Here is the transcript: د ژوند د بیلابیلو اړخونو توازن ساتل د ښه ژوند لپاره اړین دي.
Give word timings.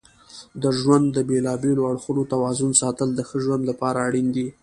د 0.61 0.63
ژوند 0.79 1.05
د 1.11 1.17
بیلابیلو 1.29 1.87
اړخونو 1.91 2.21
توازن 2.33 2.71
ساتل 2.81 3.09
د 3.13 3.19
ښه 3.27 3.37
ژوند 3.45 3.63
لپاره 3.69 3.97
اړین 4.07 4.27
دي. 4.35 4.47